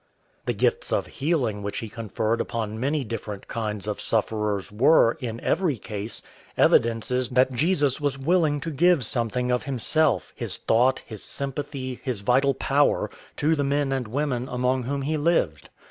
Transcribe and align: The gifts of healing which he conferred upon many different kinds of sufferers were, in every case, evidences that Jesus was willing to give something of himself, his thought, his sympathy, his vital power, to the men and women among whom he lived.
The 0.47 0.53
gifts 0.53 0.91
of 0.91 1.05
healing 1.05 1.61
which 1.61 1.77
he 1.77 1.87
conferred 1.87 2.41
upon 2.41 2.79
many 2.79 3.03
different 3.03 3.47
kinds 3.47 3.85
of 3.85 4.01
sufferers 4.01 4.71
were, 4.71 5.11
in 5.21 5.39
every 5.41 5.77
case, 5.77 6.23
evidences 6.57 7.29
that 7.29 7.51
Jesus 7.51 8.01
was 8.01 8.17
willing 8.17 8.59
to 8.61 8.71
give 8.71 9.05
something 9.05 9.51
of 9.51 9.65
himself, 9.65 10.33
his 10.35 10.57
thought, 10.57 11.03
his 11.05 11.21
sympathy, 11.21 11.99
his 12.01 12.21
vital 12.21 12.55
power, 12.55 13.11
to 13.37 13.55
the 13.55 13.63
men 13.63 13.91
and 13.91 14.07
women 14.07 14.49
among 14.49 14.81
whom 14.85 15.03
he 15.03 15.17
lived. 15.17 15.69